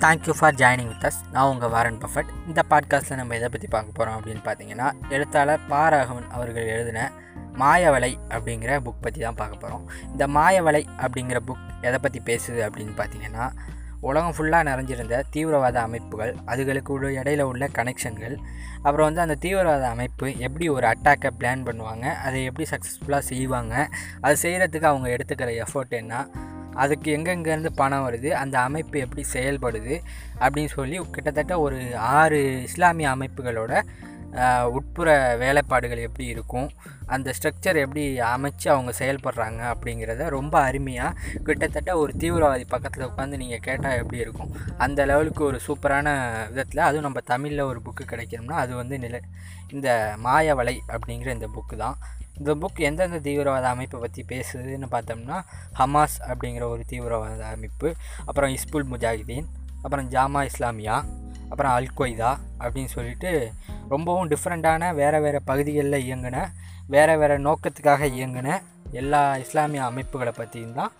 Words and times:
Thank you 0.00 0.32
for 0.38 0.56
joining 0.56 0.88
with 0.88 1.04
us 1.04 1.18
நான் 1.32 1.50
உங்கள் 1.50 1.70
Warren 1.70 2.00
Buffett 2.00 2.30
இந்த 2.46 2.60
பாட்காஸ்ட்டில் 2.70 3.16
நம்ம 3.16 3.34
எதை 3.34 3.48
பற்றி 3.48 3.68
பார்க்க 3.68 3.94
போகிறோம் 3.94 4.16
அப்படின்னு 4.18 4.42
பார்த்தீங்கன்னா 4.44 4.88
எழுத்தாளர் 5.08 5.62
பாராகவன் 5.68 6.26
அவர்கள் 6.30 6.66
எழுதின 6.66 7.00
மாயவலை 7.58 8.10
அப்படிங்கிற 8.28 8.72
புக் 8.82 9.02
பற்றி 9.02 9.20
தான் 9.20 9.34
பார்க்க 9.34 9.62
போகிறோம் 9.62 9.84
இந்த 10.12 10.24
மாயவலை 10.28 10.82
அப்படிங்கிற 10.98 11.40
புக் 11.46 11.64
எதை 11.80 11.98
பற்றி 11.98 12.20
பேசுது 12.24 12.60
அப்படின்னு 12.66 12.94
பார்த்தீங்கன்னா 12.96 13.46
உலகம் 14.00 14.34
ஃபுல்லாக 14.36 14.62
நிறைஞ்சிருந்த 14.62 15.22
தீவிரவாத 15.30 15.78
அமைப்புகள் 15.80 16.32
அதுகளுக்கு 16.46 16.90
உள்ள 16.90 17.08
இடையில 17.20 17.40
உள்ள 17.42 17.64
கனெக்ஷன்கள் 17.72 18.34
அப்புறம் 18.82 19.06
வந்து 19.06 19.20
அந்த 19.20 19.36
தீவிரவாத 19.40 19.86
அமைப்பு 19.88 20.26
எப்படி 20.38 20.68
ஒரு 20.68 20.86
அட்டாக்கை 20.86 21.30
பிளான் 21.40 21.64
பண்ணுவாங்க 21.64 22.06
அதை 22.22 22.44
எப்படி 22.44 22.66
சக்ஸஸ்ஃபுல்லாக 22.70 23.24
செய்வாங்க 23.28 23.74
அது 24.20 24.36
செய்கிறதுக்கு 24.42 24.84
அவங்க 24.84 25.08
எடுத்துக்கிற 25.08 25.52
எஃபோர்ட் 25.64 25.96
என்ன 25.96 26.26
அதுக்கு 26.82 27.08
எங்கெங்கேருந்து 27.16 27.72
பணம் 27.80 28.06
வருது 28.06 28.30
அந்த 28.42 28.56
அமைப்பு 28.60 28.98
எப்படி 29.04 29.24
செயல்படுது 29.32 29.96
அப்படின்னு 30.44 30.72
சொல்லி 30.78 30.98
கிட்டத்தட்ட 31.16 31.54
ஒரு 31.66 31.78
ஆறு 32.18 32.40
இஸ்லாமிய 32.68 33.14
அமைப்புகளோட 33.16 33.72
உட்புற 34.76 35.08
வேலைப்பாடுகள் 35.42 36.06
எப்படி 36.06 36.24
இருக்கும் 36.32 36.66
அந்த 37.14 37.28
ஸ்ட்ரக்சர் 37.36 37.78
எப்படி 37.82 38.02
அமைச்சு 38.30 38.66
அவங்க 38.72 38.92
செயல்படுறாங்க 38.98 39.60
அப்படிங்கிறத 39.72 40.26
ரொம்ப 40.36 40.54
அருமையாக 40.60 41.18
கிட்டத்தட்ட 41.46 41.90
ஒரு 42.02 42.12
தீவிரவாதி 42.22 42.64
பக்கத்தில் 42.68 43.06
உட்காந்து 43.06 43.40
நீங்கள் 43.42 43.64
கேட்டால் 43.66 43.98
எப்படி 44.00 44.18
இருக்கும். 44.24 44.50
அந்த 44.76 45.06
லெவலுக்கு 45.10 45.42
ஒரு 45.44 45.60
சூப்பரான 45.66 46.08
விதத்தில் 46.50 46.86
அதுவும் 46.88 47.06
நம்ம 47.08 47.22
தமிழில் 47.32 47.68
ஒரு 47.70 47.80
புக்கு 47.86 48.04
கிடைக்கணும்னா 48.12 48.58
அது 48.64 48.74
வந்து 48.74 48.98
நில 48.98 49.20
இந்த 49.74 49.88
மாயவலை 50.24 50.76
அப்படிங்கிற 50.94 51.32
இந்த 51.38 51.48
புக்கு 51.56 51.76
தான். 51.76 51.98
இந்த 52.36 52.54
புக் 52.54 52.80
எந்தெந்த 52.80 53.18
தீவிரவாத 53.18 53.66
அமைப்பை 53.68 53.98
பற்றி 54.00 54.22
பேசுதுன்னு 54.28 54.88
பார்த்தோம்னா 54.90 55.38
ஹமாஸ் 55.78 56.16
அப்படிங்கிற 56.28 56.64
ஒரு 56.68 56.82
தீவிரவாத 56.86 57.44
அமைப்பு 57.46 57.88
அப்புறம் 58.26 58.52
இஸ்புல் 58.52 58.88
முஜாஹிதீன் 58.92 59.48
அப்புறம் 59.82 60.08
ஜாமா 60.10 60.40
இஸ்லாமியா 60.42 60.96
அப்புறம் 61.50 61.72
அல் 61.72 61.96
கொய்தா 61.96 62.30
அப்படின்னு 62.60 62.90
சொல்லிட்டு 62.90 63.30
ரொம்பவும் 63.88 64.30
டிஃப்ரெண்ட்டான 64.30 64.92
வேறு 64.94 65.18
வேறு 65.20 65.40
பகுதிகளில் 65.42 66.04
இயங்கின 66.04 66.38
வேறு 66.88 67.14
வேறு 67.18 67.36
நோக்கத்துக்காக 67.38 68.08
இயங்கின 68.12 68.48
எல்லா 68.92 69.20
இஸ்லாமிய 69.36 69.84
அமைப்புகளை 69.84 70.32
பற்றியும் 70.32 70.74
தான் 70.74 70.92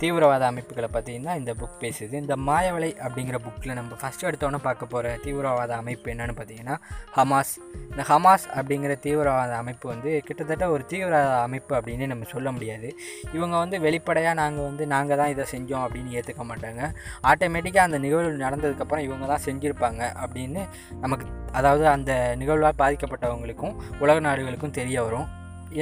தீவிரவாத 0.00 0.46
அமைப்புகளை 0.50 0.88
பார்த்தீங்கன்னா 0.94 1.32
இந்த 1.40 1.52
புக் 1.60 1.78
பேசுது. 1.84 2.14
இந்த 2.24 2.34
மாயவலை 2.48 2.90
அப்படிங்கிற 3.04 3.38
புக்கில் 3.46 3.76
நம்ம 3.78 3.96
ஃபஸ்ட்டு 4.00 4.26
எடுத்தோன்னே 4.28 4.60
பார்க்க 4.66 4.92
போகிற 4.92 5.14
தீவிரவாத 5.24 5.72
அமைப்பு 5.82 6.10
என்னென்னு 6.12 6.34
பார்த்தீங்கன்னா 6.38 6.76
ஹமாஸ். 7.16 7.54
இந்த 7.90 8.02
ஹமாஸ் 8.10 8.46
அப்படிங்கிற 8.56 8.94
தீவிரவாத 9.06 9.52
அமைப்பு 9.62 9.88
வந்து 9.92 10.10
கிட்டத்தட்ட 10.28 10.68
ஒரு 10.74 10.84
தீவிரவாத 10.92 11.38
அமைப்பு 11.46 11.74
அப்படின்னு 11.78 12.06
நம்ம 12.12 12.28
சொல்ல 12.34 12.50
முடியாது. 12.56 12.90
இவங்க 13.36 13.54
வந்து 13.56 13.78
வெளிப்படையாக 13.86 14.36
நாங்கள் 14.42 14.68
வந்து 14.68 14.86
நாங்கள் 14.94 15.20
தான் 15.22 15.32
இதை 15.34 15.46
செஞ்சோம் 15.54 15.84
அப்படின்னு 15.86 16.14
ஏற்றுக்க 16.20 16.44
மாட்டாங்க. 16.50 16.82
ஆட்டோமேட்டிக்காக 17.30 17.88
அந்த 17.88 18.00
நிகழ்வு 18.06 18.44
நடந்ததுக்கப்புறம் 18.46 19.06
இவங்க 19.08 19.26
தான் 19.32 19.44
செஞ்சுருப்பாங்க 19.48 20.02
அப்படின்னு 20.24 20.64
நமக்கு 21.04 21.26
அதாவது 21.52 21.86
அந்த 21.96 22.12
நிகழ்வால் 22.42 22.80
பாதிக்கப்பட்டவங்களுக்கும் 22.84 23.76
உலக 24.04 24.18
நாடுகளுக்கும் 24.28 24.78
தெரிய 24.80 25.02
வரும். 25.08 25.28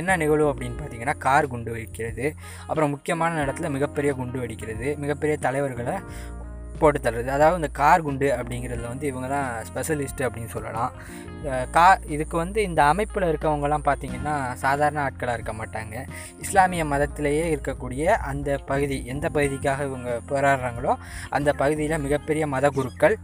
என்ன 0.00 0.16
நிகழ்வு 0.22 0.48
அப்படின்னு 0.52 0.78
பார்த்தீங்கன்னா 0.78 1.16
கார் 1.26 1.50
குண்டு 1.52 1.74
வெடிக்கிறது. 1.76 2.26
அப்புறம் 2.68 2.94
முக்கியமான 2.94 3.44
இடத்துல 3.46 3.70
மிகப்பெரிய 3.76 4.12
குண்டு 4.20 4.40
வெடிக்கிறது. 4.44 4.88
மிகப்பெரிய 5.04 5.36
தலைவர்களை 5.46 5.96
போட்டு 6.80 6.98
தள்ளுறது. 7.04 7.30
அதாவது 7.34 7.58
இந்த 7.60 7.68
கார் 7.78 8.04
குண்டு 8.06 8.26
அப்படிங்கிறதுல 8.38 8.88
வந்து 8.92 9.06
இவங்க 9.10 9.28
தான் 9.34 9.46
ஸ்பெஷலிஸ்ட் 9.68 10.24
அப்படின்னு 10.26 10.50
சொல்லலாம். 10.54 10.92
கா 11.76 11.84
இதுக்கு 12.14 12.36
வந்து 12.42 12.58
இந்த 12.68 12.80
அமைப்பில் 12.92 13.28
இருக்கவங்கலாம் 13.30 13.84
பார்த்திங்கன்னா 13.88 14.34
சாதாரண 14.62 14.98
ஆட்களாக 15.04 15.36
இருக்க 15.38 15.52
மாட்டாங்க. 15.60 15.94
இஸ்லாமிய 16.44 16.84
மதத்திலேயே 16.92 17.44
இருக்கக்கூடிய 17.54 18.04
அந்த 18.30 18.58
பகுதி 18.70 18.98
எந்த 19.12 19.26
பகுதிக்காக 19.36 19.86
இவங்க 19.90 20.10
போராடுறாங்களோ 20.30 20.94
அந்த 21.38 21.52
பகுதியில் 21.62 22.04
மிகப்பெரிய 22.06 22.46
மத 22.54 22.70
குருக்கள் 22.78 23.16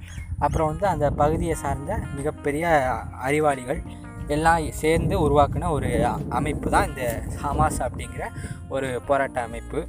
அப்புறம் 0.44 0.70
வந்து 0.72 0.86
அந்த 0.94 1.10
பகுதியை 1.22 1.56
சார்ந்த 1.64 1.98
மிகப்பெரிய 2.18 2.66
அறிவாளிகள் 3.28 3.82
எல்லாம் 4.36 4.68
சேர்ந்து 4.82 5.14
உருவாக்கின 5.24 5.70
ஒரு 5.76 5.90
அமைப்பு 6.38 6.68
தான் 6.76 6.88
இந்த 6.90 7.04
ஹமாஸ் 7.42 7.80
அப்படிங்கிற 7.86 8.26
ஒரு 8.74 8.88
போராட்ட 9.08 9.40
அமைப்பு 9.48 9.80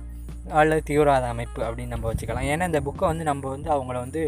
அல்லது 0.60 0.82
தீவிரவாத 0.84 1.26
அமைப்பு 1.34 1.62
அப்படின்னு 1.66 1.94
நம்ம 1.96 2.08
வச்சுக்கலாம். 2.12 2.50
ஏன்னா 2.54 2.66
இந்த 2.72 2.80
புக்கை 2.88 3.06
வந்து 3.12 3.26
நம்ம 3.30 3.50
வந்து 3.50 3.70
அவங்கள 3.76 3.98
வந்து 4.06 4.22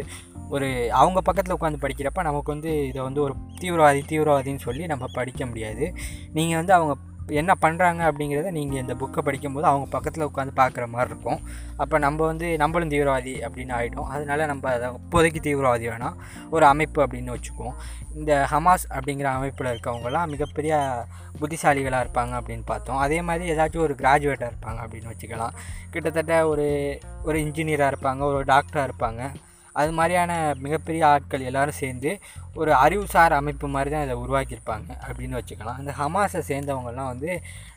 ஒரு 0.54 0.68
அவங்க 1.00 1.18
பக்கத்தில் 1.20 1.56
உட்காந்து 1.56 1.82
படிக்கிறப்ப 1.84 2.22
நமக்கு 2.22 2.52
வந்து 2.54 2.70
இதை 2.88 3.00
வந்து 3.02 3.20
ஒரு 3.26 3.34
தீவிரவாதி 3.60 4.00
தீவிரவாதின்னு 4.10 4.62
சொல்லி 4.66 4.84
நம்ம 4.92 5.04
படிக்க 5.18 5.46
முடியாது. 5.46 5.86
நீங்கள் 6.38 6.58
வந்து 6.60 6.74
அவங்க 6.76 6.94
என்ன 7.26 7.54
பண்ணுறாங்க 7.62 8.02
அப்படிங்கிறத 8.08 8.50
நீங்கள் 8.50 8.80
இந்த 8.80 8.94
புக்கை 8.94 9.18
படிக்கும்போது 9.18 9.66
அவங்க 9.66 9.86
பக்கத்தில் 9.90 10.26
உட்காந்து 10.26 10.54
பார்க்குற 10.56 10.86
மாதிரி 10.86 11.10
இருக்கும். 11.10 11.40
அப்போ 11.76 11.98
நம்ம 11.98 12.26
வந்து 12.26 12.56
நம்மளும் 12.56 12.88
தீவிரவாதி 12.88 13.34
அப்படின்னு 13.46 13.74
ஆகிடும் 13.78 14.08
அதனால 14.08 14.46
நம்ம 14.46 14.70
அதை 14.72 14.88
இப்போதைக்கு 14.88 15.40
தீவிரவாதி 15.46 15.86
வேணாம். 15.92 16.14
ஒரு 16.50 16.66
அமைப்பு 16.66 17.06
அப்படின்னு 17.06 17.36
வச்சுக்குவோம். 17.36 17.74
இந்த 18.14 18.46
ஹமாஸ் 18.50 18.86
அப்படிங்கிற 18.88 19.22
அமைப்பில் 19.22 19.72
இருக்கவங்கலாம் 19.74 20.26
மிகப்பெரிய 20.26 21.04
புத்திசாலிகளாக 21.40 22.04
இருப்பாங்க 22.04 22.34
அப்படின்னு 22.40 22.62
பார்த்தோம். 22.64 22.96
அதே 22.96 23.22
மாதிரி 23.22 23.52
ஏதாச்சும் 23.52 23.86
ஒரு 23.86 23.94
கிராஜுவேட்டாக 23.94 24.52
இருப்பாங்க 24.52 24.78
அப்படின்னு 24.86 25.12
வச்சுக்கலாம். 25.12 25.56
கிட்டத்தட்ட 25.90 26.48
ஒரு 26.48 27.00
ஒரு 27.22 27.38
இன்ஜினியராக 27.38 27.92
இருப்பாங்க 27.94 28.18
ஒரு 28.18 28.44
டாக்டராக 28.44 28.88
இருப்பாங்க. 28.88 29.32
அது 29.72 29.92
மாதிரியான 29.92 30.54
மிகப்பெரிய 30.58 31.06
ஆட்கள் 31.06 31.40
எல்லோரும் 31.40 31.80
சேர்ந்து 31.80 32.18
ஒரு 32.60 32.72
அறிவுசார் 32.84 33.34
அமைப்பு 33.38 33.66
மாதிரி 33.74 33.90
தான் 33.94 34.04
இதை 34.06 34.14
உருவாக்கியிருப்பாங்க 34.24 34.90
அப்படின்னு 35.06 35.38
வச்சுக்கலாம். 35.38 35.78
இந்த 35.82 35.92
ஹமாஸை 36.00 36.40
சேர்ந்தவங்கலாம் 36.50 37.10
வந்து 37.12 37.30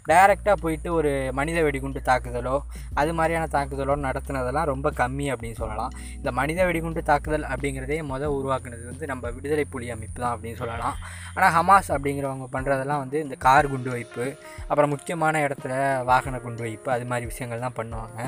டைரெக்டாக 0.09 0.57
போயிட்டு 0.61 0.89
ஒரு 0.97 1.09
மனித 1.37 1.57
வெடிகுண்டு 1.65 1.99
தாக்குதலோ 2.09 2.55
அது 2.99 3.11
மாதிரியான 3.17 3.49
தாக்குதலோ 3.55 3.95
நடத்துனதெல்லாம் 4.05 4.69
ரொம்ப 4.71 4.87
கம்மி 5.01 5.25
அப்படின்னு 5.33 5.57
சொல்லலாம். 5.63 5.91
இந்த 6.19 6.31
மனித 6.39 6.59
வெடிகுண்டு 6.69 7.01
தாக்குதல் 7.09 7.45
அப்படிங்கிறதே 7.51 7.99
மொதல் 8.11 8.35
உருவாக்குனது 8.37 8.83
வந்து 8.91 9.09
நம்ம 9.11 9.31
விடுதலை 9.37 9.65
புலி 9.73 9.89
அமைப்பு 9.95 10.17
தான் 10.23 10.33
அப்படின்னு 10.35 10.59
சொல்லலாம். 10.63 10.97
ஆனால் 11.35 11.53
ஹமாஸ் 11.57 11.91
அப்படிங்கிறவங்க 11.95 12.47
பண்ணுறதெல்லாம் 12.55 13.03
வந்து 13.03 13.19
இந்த 13.25 13.37
கார் 13.47 13.71
குண்டு 13.73 13.91
வைப்பு 13.95 14.25
அப்புறம் 14.69 14.93
முக்கியமான 14.95 15.41
இடத்துல 15.47 15.73
வாகன 16.11 16.39
குண்டு 16.45 16.63
வைப்பு 16.67 16.91
அது 16.95 17.07
மாதிரி 17.11 17.27
விஷயங்கள் 17.31 17.65
தான் 17.67 17.79
பண்ணுவாங்க. 17.81 18.19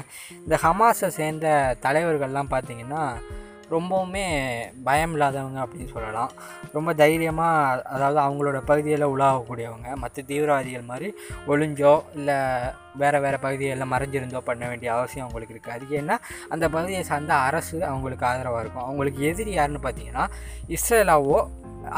இந்த 0.45 0.57
ஹமாஸை 0.65 1.09
சேர்ந்த 1.19 1.47
தலைவர்கள்லாம் 1.87 2.53
பார்த்திங்கன்னா 2.53 3.03
ரொம்பவுமே 3.75 4.23
பயம் 4.87 5.13
இல்லாதவங்க 5.15 5.59
அப்படின்னு 5.63 5.93
சொல்லலாம். 5.95 6.31
ரொம்ப 6.75 6.89
தைரியமாக 7.01 7.83
அதாவது 7.95 8.19
அவங்களோட 8.25 8.59
பகுதியில் 8.69 9.05
உலாவக்கூடியவங்க 9.13 9.89
மற்ற 10.03 10.23
தீவிரவாதிகள் 10.29 10.89
மாதிரி 10.91 11.09
ஒளிஞ்சோ 11.51 11.93
இல்லை 12.19 12.37
வேறு 13.01 13.21
வேறு 13.25 13.37
பகுதிகளில் 13.45 13.91
மறைஞ்சிருந்தோ 13.93 14.41
பண்ண 14.49 14.63
வேண்டிய 14.71 14.91
அவசியம் 14.97 15.25
அவங்களுக்கு 15.25 15.55
இருக்காது 15.55 15.97
ஏன்னா 16.01 16.17
அந்த 16.53 16.65
பகுதியை 16.75 17.03
சார்ந்த 17.11 17.33
அரசு 17.49 17.77
அவங்களுக்கு 17.91 18.27
ஆதரவாக 18.31 18.63
இருக்கும். 18.63 18.87
அவங்களுக்கு 18.89 19.21
எதிரி 19.31 19.53
யாருன்னு 19.57 19.83
பார்த்தீங்கன்னா 19.87 20.25
இஸ்ரேலாவோ 20.77 21.39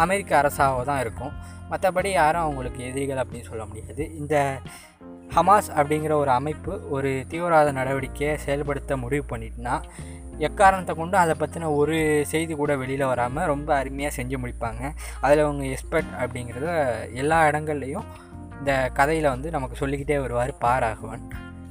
அமெரிக்க 0.03 0.31
அரசாவோ 0.41 0.81
தான் 0.89 1.01
இருக்கும். 1.05 1.33
மற்றபடி 1.71 2.09
யாரும் 2.21 2.45
அவங்களுக்கு 2.45 2.81
எதிரிகள் 2.89 3.21
அப்படின்னு 3.23 3.49
சொல்ல 3.51 3.63
முடியாது. 3.69 4.03
இந்த 4.21 4.35
ஹமாஸ் 5.35 5.69
அப்படிங்கிற 5.79 6.13
ஒரு 6.23 6.31
அமைப்பு 6.39 6.73
ஒரு 6.95 7.11
தீவிரவாத 7.29 7.69
நடவடிக்கையை 7.77 8.33
செயல்படுத்த 8.43 8.97
முடிவு 9.03 9.23
பண்ணிட்டுனா 9.29 9.75
எக்காரணத்தை 10.39 10.95
கொண்டு 10.95 11.17
அதை 11.17 11.33
பற்றின 11.39 11.69
ஒரு 11.75 12.25
செய்தி 12.31 12.53
கூட 12.53 12.75
வெளியில் 12.75 13.05
வராமல் 13.05 13.45
ரொம்ப 13.45 13.75
அருமையாக 13.75 14.15
செஞ்சு 14.17 14.37
முடிப்பாங்க. 14.43 14.81
அதில் 15.21 15.43
அவங்க 15.45 15.65
எக்ஸ்பர்ட் 15.65 16.11
அப்படிங்கிறத 16.21 16.69
எல்லா 17.13 17.39
இடங்கள்லையும் 17.49 18.07
இந்த 18.59 18.89
கதையில் 18.93 19.33
வந்து 19.35 19.49
நமக்கு 19.51 19.75
சொல்லிக்கிட்டே 19.75 20.19
வருவார் 20.21 20.53
பாராகவன் 20.57 21.25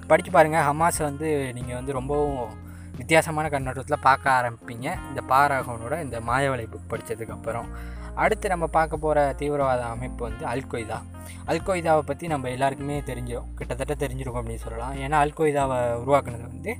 படித்து 0.08 0.30
பாருங்கள் 0.30 0.66
ஹமாஸை 0.68 1.02
வந்து 1.02 1.52
நீங்கள் 1.54 1.74
வந்து 1.74 1.92
ரொம்பவும் 1.92 2.60
வித்தியாசமான 2.96 3.48
கண்ணோட்டத்தில் 3.48 4.04
பார்க்க 4.08 4.30
ஆரம்பிப்பீங்க. 4.38 4.88
இந்த 5.08 5.20
பாராகவனோட 5.28 5.94
இந்த 6.02 6.20
மாயவலை 6.20 6.66
புக் 6.72 6.90
படித்ததுக்கப்புறம் 6.90 7.68
அடுத்து 8.14 8.46
நம்ம 8.48 8.66
பார்க்க 8.66 8.96
போகிற 8.96 9.34
தீவிரவாத 9.40 9.82
அமைப்பு 9.84 10.22
வந்து 10.28 10.44
அல்கொய்தா. 10.46 10.98
அல்கொய்தாவை 11.46 12.02
பற்றி 12.10 12.26
நம்ம 12.26 12.48
எல்லாருக்குமே 12.48 12.98
தெரிஞ்சிடும் 13.10 13.48
கிட்டத்தட்ட 13.58 13.94
தெரிஞ்சிருக்கும் 14.06 14.40
அப்படின்னு 14.42 14.64
சொல்லலாம். 14.66 14.94
ஏன்னா 14.94 15.16
அல்கொய்தாவை 15.24 15.78
உருவாக்குனது 16.02 16.44
வந்து 16.52 16.74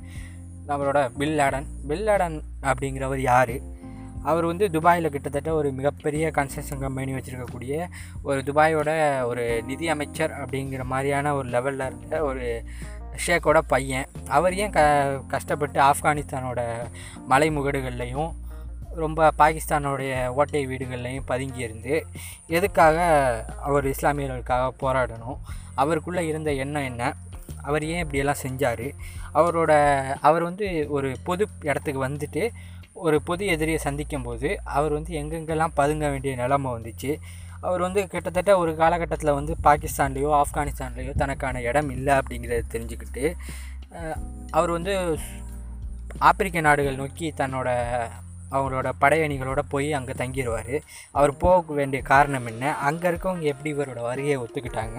நம்மளோட 0.67 1.09
பில் 1.17 1.37
லேடன் 1.37 1.65
பில் 1.87 2.05
லேடன் 2.07 2.41
அப்படிங்கிறவர் 2.61 3.17
யார்? 3.17 3.55
அவர் 4.23 4.45
வந்து 4.45 4.69
துபாயில் 4.69 5.09
கிட்டத்தட்ட 5.09 5.53
ஒரு 5.53 5.71
மிகப்பெரிய 5.71 6.31
கன்ஸ்ட்ரக்ஷன் 6.35 6.79
கம்பெனி 6.79 7.13
வச்சுருக்கக்கூடிய 7.13 7.87
ஒரு 8.23 8.39
துபாயோட 8.39 9.23
ஒரு 9.23 9.63
நிதி 9.63 9.89
அமைச்சர் 9.89 10.31
அப்படிங்கிற 10.31 10.83
மாதிரியான 10.83 11.35
ஒரு 11.35 11.49
லெவலில் 11.49 11.85
இருந்த 11.85 12.23
ஒரு 12.23 12.65
ஷேக்கோட 13.27 13.57
பையன். 13.67 14.07
அவர் 14.27 14.53
ஏன் 14.53 14.69
க 14.69 14.79
கஷ்டப்பட்டு 15.27 15.81
ஆப்கானிஸ்தானோட 15.81 16.61
மலைமுகடுகள்லையும் 17.29 18.31
ரொம்ப 18.95 19.31
பாகிஸ்தானோடைய 19.37 20.27
ஓட்டை 20.27 20.67
வீடுகள்லையும் 20.67 21.27
பதுங்கியிருந்து 21.27 22.01
எதுக்காக 22.47 22.97
அவர் 23.61 23.85
இஸ்லாமியர்களுக்காக 23.85 24.69
போராடணும்? 24.79 25.37
அவருக்குள்ளே 25.75 26.27
இருந்த 26.27 26.53
எண்ணம் 26.53 26.83
என்ன? 26.83 27.13
அவர் 27.67 27.83
ஏன் 27.91 28.01
இப்படியெல்லாம் 28.03 28.43
செஞ்சார்? 28.45 28.87
அவரோட 29.39 29.71
அவர் 30.27 30.43
வந்து 30.49 30.67
ஒரு 30.89 31.09
பொது 31.29 31.43
இடத்துக்கு 31.69 32.01
வந்துட்டு 32.07 32.43
ஒரு 33.05 33.17
பொது 33.27 33.43
எதிரியை 33.53 33.79
சந்திக்கும் 33.85 34.25
போது 34.27 34.49
அவர் 34.77 34.93
வந்து 34.93 35.13
எங்கெங்கெல்லாம் 35.21 35.77
பதுங்க 35.79 36.05
வேண்டிய 36.13 36.33
நிலமை 36.35 36.71
வந்துச்சு? 36.75 37.11
அவர் 37.67 37.81
வந்து 37.81 38.01
கிட்டத்தட்ட 38.07 38.51
ஒரு 38.61 38.71
காலகட்டத்தில் 38.75 39.37
வந்து 39.37 39.53
பாகிஸ்தான்லேயோ 39.67 40.31
ஆப்கானிஸ்தான்லேயோ 40.41 41.13
தனக்கான 41.21 41.61
இடம் 41.69 41.89
இல்லை 41.89 42.13
அப்படிங்கிறத 42.19 42.65
தெரிஞ்சுக்கிட்டு 42.73 43.23
அவர் 44.51 44.71
வந்து 44.71 44.93
ஆப்பிரிக்க 46.29 46.61
நாடுகள் 46.61 46.99
நோக்கி 47.01 47.27
தன்னோட 47.37 47.69
அவங்களோட 48.53 48.89
படையணிகளோட 49.03 49.61
போய் 49.73 49.89
அங்கே 49.99 50.13
தங்கிடுவார் 50.21 50.73
அவர் 51.17 51.33
போக 51.43 51.73
வேண்டிய 51.79 52.01
காரணம் 52.11 52.47
என்ன? 52.51 52.73
அங்கே 52.87 53.07
இருக்கவங்க 53.11 53.45
எப்படி 53.53 53.71
இவரோட 53.75 54.01
வருகையை 54.09 54.37
ஒத்துக்கிட்டாங்க? 54.43 54.97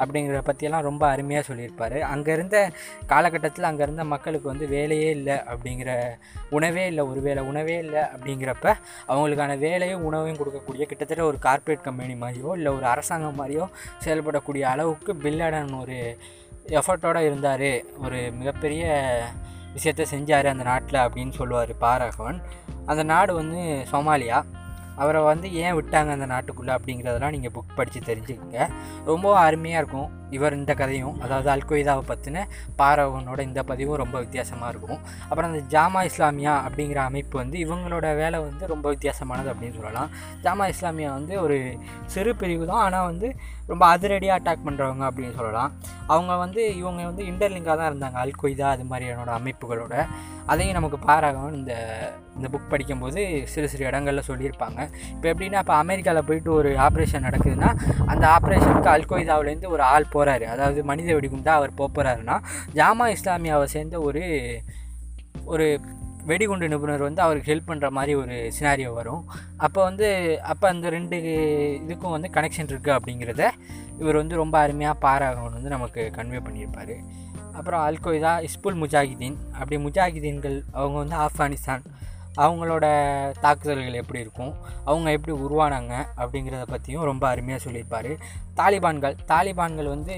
அப்படிங்கிறத 0.00 0.42
பற்றியெல்லாம் 0.50 0.86
ரொம்ப 0.88 1.02
அருமையாக 1.12 1.44
சொல்லியிருப்பார். 1.50 1.98
அங்கே 2.12 2.32
இருந்த 2.36 2.56
காலகட்டத்தில் 3.12 3.68
அங்கே 3.70 3.84
இருந்த 3.86 4.04
மக்களுக்கு 4.14 4.48
வந்து 4.52 4.68
வேலையே 4.76 5.10
இல்லை 5.18 5.36
அப்படிங்கிற 5.52 5.90
உணவே 6.58 6.84
இல்லை. 6.92 7.04
ஒரு 7.12 7.20
வேலை 7.28 7.44
உணவே 7.52 7.76
இல்லை 7.84 8.02
அப்படிங்கிறப்ப 8.14 8.66
அவங்களுக்கான 9.10 9.58
வேலையும் 9.66 10.04
உணவையும் 10.10 10.40
கொடுக்கக்கூடிய 10.40 10.84
கிட்டத்தட்ட 10.90 11.24
ஒரு 11.30 11.40
கார்ப்பரேட் 11.46 11.86
கம்பெனி 11.88 12.16
மாதிரியோ 12.24 12.50
இல்லை 12.58 12.72
ஒரு 12.78 12.86
அரசாங்கம் 12.94 13.40
மாதிரியோ 13.40 13.66
செயல்படக்கூடிய 14.04 14.64
அளவுக்கு 14.74 15.12
பில்லாடன் 15.24 15.72
ஒரு 15.82 15.98
எஃபர்ட்டோடு 16.78 17.20
இருந்தார். 17.28 17.68
ஒரு 18.04 18.20
மிகப்பெரிய 18.38 18.84
விஷயத்த 19.74 20.04
செஞ்சார் 20.12 20.52
அந்த 20.52 20.64
நாட்டில் 20.70 21.04
அப்படின்னு 21.04 21.34
சொல்லுவார் 21.38 21.72
பாரகவன். 21.84 22.38
அந்த 22.86 23.02
நாடு 23.02 23.34
வந்து 23.34 23.86
சோமாலியா. 23.92 24.44
அவரை 24.96 25.22
வந்து 25.22 25.54
ஏன் 25.54 25.74
விட்டாங்க 25.74 26.10
அந்த 26.10 26.26
நாட்டுக்குள்ளே 26.26 26.70
அப்படிங்கிறதெல்லாம் 26.76 27.30
நீங்கள் 27.30 27.50
புக் 27.54 27.76
படித்து 27.76 28.14
தெரிஞ்சுக்கங்க. 28.14 28.70
ரொம்பவும் 29.04 29.38
அருமையாக 29.38 29.84
இருக்கும். 29.84 30.25
இவர் 30.36 30.56
இந்த 30.60 30.72
கதையும் 30.80 31.16
அதாவது 31.24 31.48
அல்கொய்தாவை 31.54 32.04
பற்றின 32.10 32.44
பாரவனோட 32.80 33.40
இந்த 33.48 33.62
பதிவும் 33.70 34.00
ரொம்ப 34.02 34.16
வித்தியாசமாக 34.24 34.70
இருக்கும். 34.72 35.02
அப்புறம் 35.28 35.50
அந்த 35.50 35.62
ஜாமா 35.74 36.02
இஸ்லாமியா 36.10 36.54
அப்படிங்கிற 36.66 37.00
அமைப்பு 37.08 37.36
வந்து 37.42 37.58
இவங்களோட 37.64 38.06
வேலை 38.22 38.40
வந்து 38.48 38.66
ரொம்ப 38.74 38.86
வித்தியாசமானது 38.94 39.50
அப்படின்னு 39.52 39.78
சொல்லலாம். 39.80 40.10
ஜாமா 40.46 40.66
இஸ்லாமியா 40.74 41.10
வந்து 41.18 41.34
ஒரு 41.44 41.58
சிறு 42.14 42.32
பிரிவு 42.42 42.66
தான் 42.72 42.84
ஆனால் 42.86 43.08
வந்து 43.10 43.30
ரொம்ப 43.72 43.84
அதிரடியாக 43.94 44.38
அட்டாக் 44.38 44.66
பண்ணுறவங்க 44.66 45.04
அப்படின்னு 45.10 45.36
சொல்லலாம். 45.38 45.70
அவங்க 46.14 46.32
வந்து 46.44 46.62
இவங்க 46.80 47.00
வந்து 47.10 47.22
இன்டர்லிங்காக 47.30 47.76
தான் 47.78 47.90
இருந்தாங்க 47.90 48.18
அல்கொய்தா 48.24 48.66
அது 48.74 48.84
மாதிரியானோட 48.90 49.30
அமைப்புகளோட. 49.38 49.94
அதையும் 50.52 50.76
நமக்கு 50.78 50.98
பாராகவன் 51.08 51.56
இந்த 51.60 51.72
இந்த 52.36 52.48
புக் 52.52 52.70
படிக்கும்போது 52.72 53.20
சிறு 53.52 53.68
சிறு 53.72 53.84
இடங்களில் 53.88 54.26
சொல்லியிருப்பாங்க. 54.28 54.80
இப்போ 55.14 55.26
எப்படின்னா 55.32 55.60
இப்போ 55.64 55.74
அமெரிக்காவில் 55.82 56.26
போயிட்டு 56.28 56.50
ஒரு 56.58 56.70
ஆப்ரேஷன் 56.86 57.26
நடக்குதுன்னா 57.28 57.70
அந்த 58.12 58.24
ஆப்ரேஷனுக்கு 58.36 58.90
அல்கொய்தாவிலேருந்து 58.94 59.72
ஒரு 59.74 59.82
ஆள் 59.92 60.06
போகிறாரு 60.16 60.46
அதாவது 60.54 60.84
மனித 60.84 61.14
வெடிகுண்டா 61.14 61.48
அவர் 61.48 61.74
போக 61.74 61.88
போகிறாருன்னா 61.96 62.36
ஜாமா 62.74 63.16
இஸ்லாமியாவை 63.16 63.64
சேர்ந்த 63.64 64.00
ஒரு 64.00 64.24
ஒரு 65.44 65.80
வெடிகுண்டு 66.24 66.68
நிபுணர் 66.68 67.02
வந்து 67.02 67.22
அவருக்கு 67.22 67.50
ஹெல்ப் 67.54 67.68
பண்ணுற 67.68 67.88
மாதிரி 67.90 68.14
ஒரு 68.14 68.36
சினாரியோ 68.60 68.92
வரும். 68.92 69.24
அப்போ 69.56 69.82
வந்து 69.82 70.06
அப்போ 70.42 70.68
அந்த 70.68 70.88
ரெண்டு 70.88 71.16
இதுக்கும் 71.88 72.14
வந்து 72.16 72.30
கனெக்ஷன் 72.32 72.70
இருக்குது 72.72 72.96
அப்படிங்கிறத 72.98 73.42
இவர் 73.98 74.16
வந்து 74.16 74.36
ரொம்ப 74.36 74.58
அருமையாக 74.58 74.98
பாராகவன் 74.98 75.52
வந்து 75.52 75.68
நமக்கு 75.68 76.12
கன்வே 76.16 76.40
பண்ணியிருப்பார். 76.46 76.96
அப்புறம் 77.52 77.82
அல்கொய்தா 77.88 78.32
இஸ்புல் 78.46 78.80
முஜாஹிதீன். 78.82 79.36
அப்படி 79.52 79.76
முஜாஹிதீன்கள் 79.84 80.58
அவங்க 80.72 80.98
வந்து 81.04 81.16
ஆப்கானிஸ்தான் 81.16 81.84
அவங்களோட 82.36 82.86
தாக்குதல்கள் 83.40 84.00
எப்படி 84.02 84.20
இருக்கும் 84.24 84.52
அவங்க 84.84 85.08
எப்படி 85.16 85.34
உருவானாங்க 85.44 85.94
அப்படிங்கிறத 86.16 86.64
பற்றியும் 86.66 87.08
ரொம்ப 87.10 87.24
அருமையாக 87.28 87.62
சொல்லியிருப்பார். 87.64 88.10
தாலிபான்கள் 88.60 89.16
தாலிபான்கள் 89.32 89.88
வந்து 89.94 90.14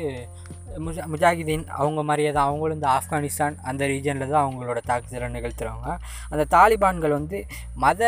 முஜா 0.87 1.05
முஜாஹிதீன் 1.13 1.67
அவங்க 1.81 2.01
மாதிரியே 2.03 2.33
தான். 2.33 2.49
அவங்களும் 2.49 2.79
இந்த 2.79 2.89
ஆப்கானிஸ்தான் 2.97 3.57
அந்த 3.71 3.83
ரீஜனில் 3.87 4.33
தான் 4.33 4.47
அவங்களோட 4.47 4.79
தாக்குதலை 4.85 5.29
நிகழ்த்துறவங்க 5.37 5.91
அந்த 6.31 6.45
தாலிபான்கள் 6.57 7.17
வந்து 7.19 7.39
மத 7.85 8.03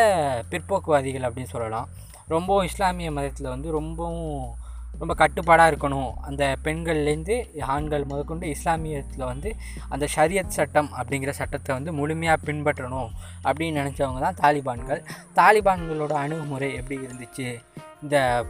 பிற்போக்குவாதிகள் 0.51 1.27
அப்படின்னு 1.27 1.53
சொல்லலாம். 1.55 1.89
ரொம்பவும் 2.27 2.63
இஸ்லாமிய 2.63 3.11
மதத்தில் 3.11 3.53
வந்து 3.55 3.71
ரொம்பவும் 3.71 4.55
ரொம்ப 4.99 5.13
கட்டுப்பாடாக 5.13 5.75
இருக்கணும். 5.75 6.13
அந்த 6.13 6.55
பெண்கள்லேருந்து 6.63 7.61
ஆண்கள் 7.61 8.03
முதற்கொண்டு 8.03 8.47
இஸ்லாமியத்தில் 8.47 9.25
வந்து 9.25 9.55
அந்த 9.89 10.07
ஷரியத் 10.15 10.47
சட்டம் 10.47 10.89
அப்படிங்கிற 10.97 11.29
சட்டத்தை 11.29 11.75
வந்து 11.75 11.93
முழுமையாக 11.93 12.51
பின்பற்றணும் 12.51 13.09
அப்படின்னு 13.43 13.79
நினச்சவங்க 13.81 14.19
தான் 14.19 14.39
தாலிபான்கள். 14.41 15.03
தாலிபான்களோட 15.35 16.11
அணுகுமுறை 16.13 16.73
எப்படி 16.73 17.05
இருந்துச்சு? 17.05 17.63
இந்த 18.01 18.45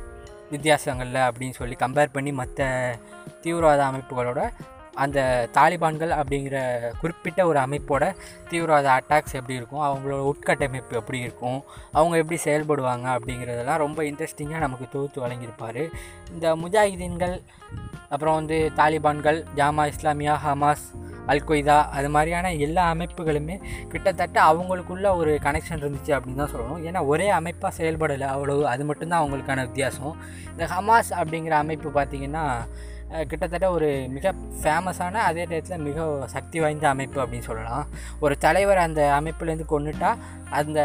வித்தியாசங்களில் 0.52 1.30
அப்படின்னு 1.30 1.54
சொல்லி 1.54 1.76
கம்பேர் 1.76 2.10
பண்ணி 2.12 2.32
மற்ற 2.32 2.98
தீவிரவாத 3.42 3.84
அமைப்புகளோட 3.84 4.52
அந்த 4.94 5.50
தாலிபான்கள் 5.54 6.12
அப்படிங்கிற 6.20 6.58
குறிப்பிட்ட 7.02 7.46
ஒரு 7.46 7.60
அமைப்போட 7.60 8.16
தீவிரவாத 8.50 8.90
அட்டாக்ஸ் 8.92 9.34
எப்படி 9.34 9.56
இருக்கும்? 9.56 9.82
அவங்களோட 9.82 10.32
உட்கட்டமைப்பு 10.32 10.92
எப்படி 10.92 11.20
இருக்கும்? 11.20 11.64
அவங்க 11.92 12.18
எப்படி 12.18 12.40
செயல்படுவாங்க 12.44 13.08
அப்படிங்கிறதெல்லாம் 13.16 13.78
ரொம்ப 13.78 14.04
இன்ட்ரெஸ்டிங்காக 14.04 14.58
நமக்கு 14.58 14.88
தொகுத்து 14.92 15.28
வழங்கியிருப்பார். 15.28 15.90
இந்த 16.34 16.56
முஜாஹிதீன்கள் 16.56 17.42
அப்புறம் 18.10 18.36
வந்து 18.36 18.72
தாலிபான்கள் 18.76 19.46
ஜாமா 19.56 19.86
இஸ்லாமியா 19.86 20.40
ஹமாஸ் 20.46 20.86
அல்கொய்தா 21.28 21.90
அது 21.90 22.10
மாதிரியான 22.10 22.54
எல்லா 22.54 22.94
அமைப்புகளுமே 22.94 23.62
கிட்டத்தட்ட 23.90 24.42
அவங்களுக்குள்ள 24.42 25.16
ஒரு 25.16 25.40
கனெக்ஷன் 25.44 25.82
இருந்துச்சு 25.82 26.12
அப்படின்னு 26.18 26.36
தான் 26.36 26.54
சொல்லணும். 26.54 26.82
ஏன்னா 26.88 27.06
ஒரே 27.06 27.30
அமைப்பாக 27.30 27.84
செயல்படலை 27.84 28.28
அவ்வளோ 28.36 28.64
அது 28.64 28.86
மட்டும்தான் 28.86 29.24
அவங்களுக்கான 29.24 29.62
வித்தியாசம். 29.62 30.16
இந்த 30.52 30.66
ஹமாஸ் 30.66 31.12
அப்படிங்கிற 31.12 31.50
அமைப்பு 31.50 31.90
பார்த்திங்கன்னா 31.90 32.46
கிட்டத்தட்ட 33.28 33.72
ஒரு 33.72 34.08
மிக 34.10 34.34
ஃபேமஸான 34.62 35.14
அதே 35.14 35.46
நேரத்தில் 35.46 35.86
மிக 35.88 36.28
சக்தி 36.28 36.60
வாய்ந்த 36.60 36.90
அமைப்பு 36.90 37.24
அப்படின்னு 37.24 37.48
சொல்லலாம். 37.50 37.88
ஒரு 38.20 38.38
தலைவர் 38.38 38.78
அந்த 38.78 39.22
அமைப்புலேருந்து 39.22 39.66
கொண்டுட்டால் 39.70 40.22
அந்த 40.60 40.80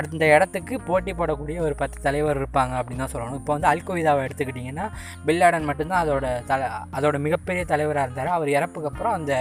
அந்த 0.00 0.24
இடத்துக்கு 0.34 0.74
போட்டி 0.88 1.12
போடக்கூடிய 1.18 1.58
ஒரு 1.66 1.74
பத்து 1.82 1.98
தலைவர் 2.06 2.40
இருப்பாங்க 2.40 2.74
அப்படின்னு 2.80 3.02
தான் 3.04 3.12
சொல்லணும். 3.14 3.38
இப்போ 3.40 3.52
வந்து 3.56 3.70
அல்கொய்தாவை 3.72 4.22
எடுத்துக்கிட்டிங்கன்னா 4.26 4.86
பில்லாடன் 5.28 5.68
மட்டும்தான் 5.70 6.02
அதோட 6.04 6.26
தலை 6.50 6.68
அதோட 6.98 7.16
மிகப்பெரிய 7.26 7.64
தலைவராக 7.72 8.06
இருந்தார். 8.06 8.30
அவர் 8.36 8.50
இறப்புக்கு 8.56 8.90
அப்புறம் 8.92 9.16
அந்த 9.18 9.34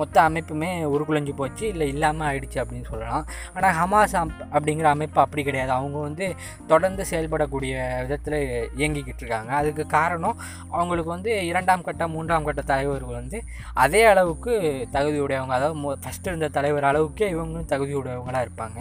மொத்த 0.00 0.16
அமைப்புமே 0.28 0.70
உருக்குலைஞ்சு 0.94 1.32
போச்சு. 1.40 1.64
இல்லை 1.72 1.86
இல்லாமல் 1.94 2.26
ஆயிடுச்சு 2.28 2.58
அப்படின்னு 2.62 2.90
சொல்லலாம். 2.92 3.24
ஆனால் 3.56 3.74
ஹமாஸ் 3.80 4.16
அப்படிங்கிற 4.54 4.88
அமைப்பு 4.94 5.20
அப்படி 5.24 5.42
கிடையாது. 5.48 5.72
அவங்க 5.78 5.98
வந்து 6.08 6.26
தொடர்ந்து 6.72 7.02
செயல்படக்கூடிய 7.12 7.74
விதத்தில் 8.06 8.38
இயங்கிக்கிட்டு 8.80 9.22
இருக்காங்க. 9.24 9.52
அதுக்கு 9.60 9.86
காரணம் 9.98 10.38
அவங்களுக்கு 10.74 11.10
வந்து 11.16 11.32
இரண்டாம் 11.50 11.86
கட்ட 11.88 12.08
மூன்றாம் 12.14 12.48
கட்ட 12.48 12.62
தலைவர்கள் 12.72 13.20
வந்து 13.20 13.40
அதே 13.84 14.02
அளவுக்கு 14.12 14.52
தகுதியுடையவங்க. 14.96 15.54
அதாவது 15.60 16.00
ஃபஸ்ட்டு 16.04 16.30
இருந்த 16.32 16.48
தலைவர் 16.58 16.90
அளவுக்கே 16.90 17.28
இவங்களும் 17.34 17.70
தகுதியுடையவங்களாக 17.74 18.46
இருப்பாங்க. 18.46 18.73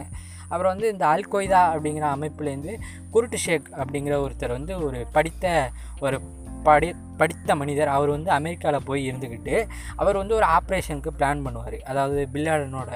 அப்புறம் 0.49 0.71
வந்து 0.73 0.91
இந்த 0.91 1.05
அல்கொய்தா 1.05 1.61
அப்படிங்கிற 1.73 2.05
அமைப்புலேருந்து 2.15 2.73
குருட்டு 3.11 3.37
ஷேக் 3.37 3.69
அப்படிங்கிற 3.77 4.15
ஒருத்தர் 4.25 4.57
வந்து 4.57 4.85
ஒரு 4.85 5.07
படித்த 5.11 5.71
ஒரு 5.99 6.17
படி 6.63 6.89
படித்த 7.17 7.55
மனிதர். 7.55 7.87
அவர் 7.87 8.09
வந்து 8.09 8.31
அமெரிக்காவில் 8.31 8.85
போய் 8.85 9.11
இருந்துக்கிட்டு 9.11 9.55
அவர் 9.95 10.17
வந்து 10.17 10.35
ஒரு 10.35 10.45
ஆப்ரேஷனுக்கு 10.57 11.11
பிளான் 11.19 11.43
பண்ணுவார். 11.45 11.77
அதாவது 11.81 12.29
பில்லாடனோட 12.33 12.91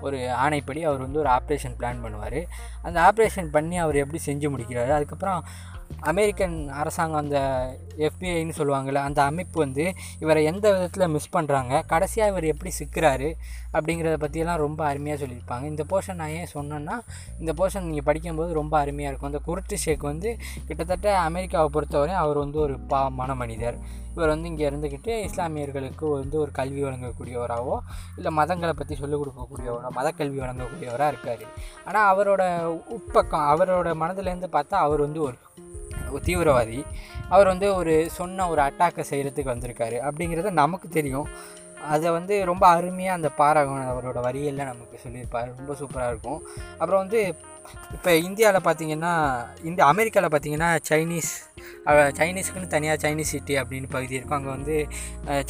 ஒரு 0.00 0.18
ஆணைப்படி 0.44 0.80
அவர் 0.88 1.00
வந்து 1.00 1.18
ஒரு 1.18 1.28
ஆப்ரேஷன் 1.28 1.76
பிளான் 1.78 2.02
பண்ணுவார். 2.04 2.40
அந்த 2.82 2.98
ஆப்ரேஷன் 3.08 3.48
பண்ணி 3.50 3.78
அவர் 3.78 3.96
எப்படி 3.96 4.20
செஞ்சு 4.26 4.48
முடிக்கிறாரு 4.54 4.88
அதுக்கப்புறம் 4.88 5.44
அமெரிக்கன் 6.10 6.56
அரசாங்கம் 6.80 7.20
அந்த 7.20 7.38
எஃபிஐன்னு 8.06 8.56
சொல்லுவாங்கள்ல 8.58 9.00
அந்த 9.08 9.20
அமைப்பு 9.22 9.58
வந்து 9.64 9.84
இவரை 10.24 10.44
எந்த 10.44 10.66
விதத்தில் 10.72 11.12
மிஸ் 11.14 11.34
பண்ணுறாங்க 11.36 11.80
கடைசியாக 11.92 12.32
இவர் 12.32 12.50
எப்படி 12.52 12.70
சிக்கிறாரு 12.78 13.28
அப்படிங்கிறத 13.76 14.16
பற்றியெல்லாம் 14.24 14.60
ரொம்ப 14.64 14.80
அருமையாக 14.90 15.18
சொல்லியிருப்பாங்க. 15.22 15.64
இந்த 15.72 15.84
போர்ஷன் 15.90 16.20
நான் 16.22 16.34
ஏன் 16.40 16.52
சொன்னேன்னா 16.54 16.96
இந்த 17.40 17.52
போர்ஷன் 17.60 17.86
நீங்கள் 17.88 18.06
படிக்கும்போது 18.08 18.52
ரொம்ப 18.60 18.74
அருமையாக 18.78 19.10
இருக்கும். 19.10 19.30
அந்த 19.32 19.40
குருட்டு 19.48 19.78
ஷேக் 19.84 20.04
வந்து 20.12 20.30
கிட்டத்தட்ட 20.68 21.08
அமெரிக்காவை 21.28 21.70
பொறுத்தவரை 21.76 22.14
அவர் 22.22 22.38
வந்து 22.44 22.60
ஒரு 22.66 22.76
பாவமான 22.92 23.34
மனிதர். 23.42 23.78
இவர் 24.14 24.32
வந்து 24.34 24.48
இங்கே 24.50 24.64
இருந்துக்கிட்டு 24.68 25.12
இஸ்லாமியர்களுக்கு 25.26 26.06
வந்து 26.20 26.38
ஒரு 26.44 26.50
கல்வி 26.60 26.80
வழங்கக்கூடியவராகவோ 26.86 27.76
இல்லை 28.16 28.30
மதங்களை 28.38 28.72
பற்றி 28.78 28.94
சொல்லிக் 29.02 29.20
கொடுக்கக்கூடியவரோ 29.20 29.90
மதக்கல்வி 29.98 30.38
வழங்கக்கூடியவராக 30.44 31.12
இருக்கார். 31.12 31.44
ஆனால் 31.88 32.08
அவரோட 32.14 32.42
உட்பக்கம் 32.96 33.46
அவரோட 33.52 33.90
மனதிலேருந்து 34.04 34.50
பார்த்தா 34.56 34.78
அவர் 34.86 35.06
வந்து 35.06 35.22
ஒரு 35.22 35.36
தீவிரவாதி 36.16 36.84
அவர் 37.28 37.46
வந்து 37.46 37.74
ஒரு 37.74 38.08
சொன்ன 38.10 38.48
ஒரு 38.48 38.62
அட்டாக்கை 38.62 39.04
செய்கிறதுக்கு 39.10 39.52
வந்திருக்காரு. 39.54 40.10
அப்படிங்கிறது 40.10 40.50
நமக்கு 40.50 40.88
தெரியும். 40.88 41.28
அதை 41.88 42.10
வந்து 42.10 42.44
ரொம்ப 42.44 42.66
அருமையாக 42.66 43.16
அந்த 43.16 43.28
பாராகவன் 43.28 43.86
அவரோட 43.86 44.18
வரியெல்லாம் 44.18 44.72
நமக்கு 44.72 44.98
சொல்லியிருப்பார். 44.98 45.50
ரொம்ப 45.56 45.72
சூப்பராக 45.72 46.08
இருக்கும். 46.08 46.42
அப்புறம் 46.72 47.00
வந்து 47.00 47.34
இப்போ 47.96 48.10
இந்தியாவில் 48.28 48.66
பார்த்தீங்கன்னா 48.66 49.12
இந்த 49.68 49.80
அமெரிக்காவில் 49.92 50.32
பார்த்தீங்கன்னா 50.32 50.70
சைனீஸ் 50.88 51.32
சைனீஸுக்குன்னு 52.18 52.72
தனியாக 52.74 52.98
சைனீஸ் 53.02 53.32
சிட்டி 53.34 53.54
அப்படின்னு 53.60 53.88
பகுதி 53.94 54.14
இருக்கும். 54.16 54.36
அங்கே 54.38 54.50
வந்து 54.56 54.74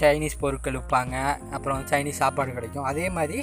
சைனீஸ் 0.01 0.39
பொருட்கள் 0.43 0.77
விற்பாங்க. 0.79 1.17
அப்புறம் 1.57 1.81
சைனீஸ் 1.91 2.21
சாப்பாடு 2.23 2.51
கிடைக்கும். 2.59 2.87
அதே 2.91 3.07
மாதிரி 3.17 3.39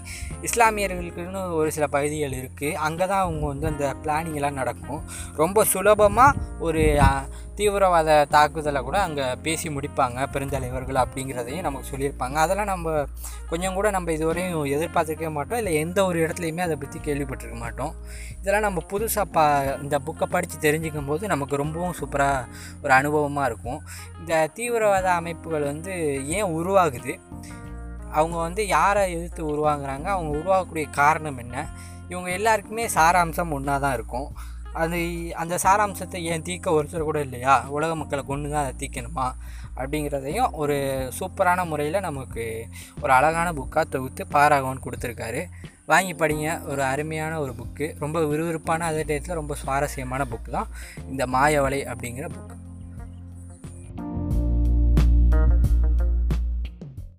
இஸ்லாமியர்களுக்குன்னு 0.48 1.42
ஒரு 1.60 1.70
சில 1.78 1.86
பகுதிகள் 1.96 2.38
இருக்குது 2.42 2.78
அங்கே 2.88 3.06
தான் 3.12 3.24
அவங்க 3.26 3.46
வந்து 3.54 3.68
அந்த 3.72 3.88
பிளானிங்லாம் 4.04 4.60
நடக்கும். 4.62 5.02
ரொம்ப 5.42 5.66
சுலபமாக 5.74 6.38
ஒரு 6.68 6.84
தீவிரவாத 7.60 8.10
தாக்குதலை 8.36 8.80
கூட 8.86 8.98
அங்கே 9.08 9.26
பேசி 9.44 9.68
முடிப்பாங்க 9.76 10.24
பெருந்தலைவர்கள் 10.34 10.98
அப்படிங்கிறதையும் 11.04 11.68
நமக்கு 11.68 11.90
சொல்லியிருப்பாங்க. 11.92 12.38
அதெல்லாம் 12.46 12.72
நம்ம 12.74 12.96
கொஞ்சம் 13.52 13.78
கூட 13.78 13.88
நம்ம 13.98 14.12
இதுவரையும் 14.18 14.58
எதிர்பார்த்துருக்கவே 14.78 15.32
மாட்டோம். 15.38 15.60
இல்லை 15.62 15.74
எந்த 15.84 16.00
ஒரு 16.10 16.18
இடத்துலையுமே 16.26 16.66
அதை 16.68 16.78
பற்றி 16.82 17.00
கேள்விப்பட்டிருக்க 17.08 17.60
மாட்டோம். 17.66 17.94
இதெல்லாம் 18.42 18.65
நம்ம 18.66 18.82
புதுசாக 18.92 19.26
பா 19.36 19.44
இந்த 19.84 19.98
புக்கை 20.08 20.26
படித்து 20.34 20.58
தெரிஞ்சுக்கும் 20.66 21.10
போது 21.12 21.24
நமக்கு 21.34 21.62
ரொம்பவும் 21.64 21.98
சூப்பராக 22.00 22.48
ஒரு 22.84 22.94
அனுபவமாக 23.00 23.50
இருக்கும். 23.52 23.80
இந்த 24.20 24.34
தீவிரவாத 24.58 25.08
அமைப்புகள் 25.20 25.70
வந்து 25.72 25.94
ஏன் 26.38 26.52
உருவாகுது? 26.60 27.16
அவங்க 28.18 28.38
வந்து 28.48 28.62
யாரை 28.78 29.04
எதிர்த்து 29.16 29.42
உருவாங்குறாங்க? 29.54 30.08
அவங்க 30.16 30.32
உருவாகக்கூடிய 30.38 30.88
காரணம் 31.02 31.40
என்ன? 31.46 31.66
இவங்க 32.12 32.30
எல்லாருக்குமே 32.40 32.84
சாராம்சம் 32.98 33.54
ஒன்றா 33.58 33.76
தான் 33.86 33.96
இருக்கும். 34.00 34.28
அது 34.84 34.98
அந்த 35.42 35.56
சாராம்சத்தை 35.64 36.20
ஏன் 36.32 36.46
தீக்க 36.48 36.74
ஒருத்தர் 36.78 37.10
கூட 37.10 37.20
இல்லையா? 37.28 37.54
உலக 37.76 37.92
மக்களை 37.96 38.24
கொண்டு 38.30 38.48
தான் 38.54 38.64
அதை 38.64 38.74
தீக்கணுமா 38.82 39.28
அப்படிங்கிறதையும் 39.78 40.52
ஒரு 40.62 40.76
சூப்பரான 41.20 41.66
முறையில் 41.70 42.06
நமக்கு 42.08 42.44
ஒரு 43.02 43.12
அழகான 43.14 43.48
புக்காக 43.52 43.86
தொகுத்து 43.96 44.24
பாராகவன் 44.36 44.84
கொடுத்துருக்காரு. 44.86 45.42
வாங்கி 45.88 46.14
படிங்க. 46.14 46.66
ஒரு 46.66 46.82
அருமையான 46.84 47.40
ஒரு 47.40 47.54
புக்கு 47.60 47.96
ரொம்ப 48.00 48.20
விறுவிறுப்பான 48.26 48.86
அதே 48.86 49.04
டயத்தில் 49.04 49.40
ரொம்ப 49.42 49.56
சுவாரஸ்யமான 49.56 50.26
புக்கு 50.26 50.52
தான் 50.52 50.68
இந்த 51.10 51.26
மாயவலை 51.28 51.82
அப்படிங்கிற 51.92 52.30
புக்கு 52.30 52.64